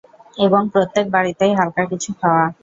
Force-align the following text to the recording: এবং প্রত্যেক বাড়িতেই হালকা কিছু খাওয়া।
এবং 0.37 0.61
প্রত্যেক 0.73 1.05
বাড়িতেই 1.09 1.53
হালকা 1.59 1.83
কিছু 1.91 2.09
খাওয়া। 2.19 2.45